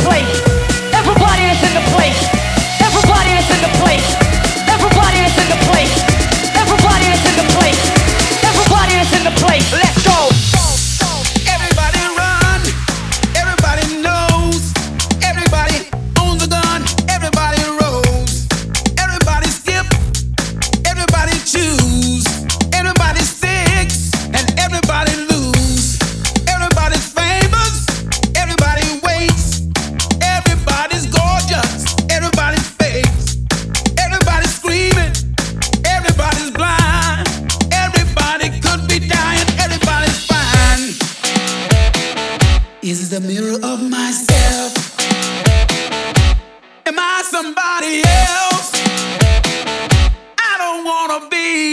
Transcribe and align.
place 0.00 0.51
is 42.82 43.10
the 43.10 43.20
mirror 43.20 43.54
of 43.62 43.88
myself. 43.88 44.74
Am 46.84 46.98
I 46.98 47.22
somebody 47.24 48.02
else? 48.04 48.72
I 50.36 50.56
don't 50.58 50.84
wanna 50.84 51.28
be. 51.30 51.71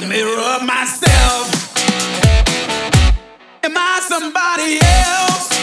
the 0.00 0.06
mirror 0.06 0.40
of 0.56 0.64
myself. 0.64 1.76
Am 3.62 3.76
I 3.76 4.00
somebody 4.08 4.78
else? 4.80 5.61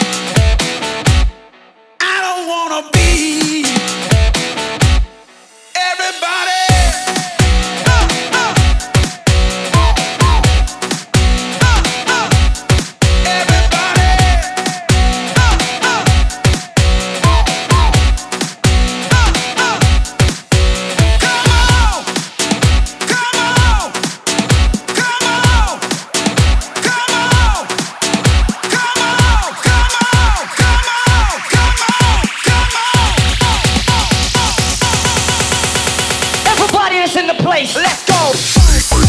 Go. 38.32 38.99